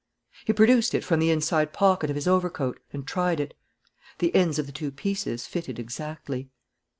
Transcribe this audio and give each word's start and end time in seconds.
He 0.45 0.51
produced 0.51 0.95
it 0.95 1.03
from 1.03 1.19
the 1.19 1.29
inside 1.29 1.73
pocket 1.73 2.09
of 2.09 2.15
his 2.15 2.27
overcoat 2.27 2.79
and 2.91 3.05
tried 3.05 3.39
it. 3.39 3.53
The 4.17 4.33
ends 4.33 4.57
of 4.57 4.65
the 4.65 4.71
two 4.71 4.89
pieces 4.89 5.45
fitted 5.45 5.77
exactly. 5.77 6.49